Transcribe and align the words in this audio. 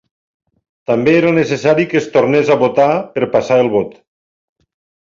També 0.91 1.13
era 1.17 1.33
necessari 1.35 1.87
que 1.93 1.99
es 2.01 2.09
tornés 2.17 2.51
a 2.51 2.59
votar 2.65 2.91
per 3.15 3.31
passar 3.39 3.63
el 3.67 3.75
vot. 3.79 3.97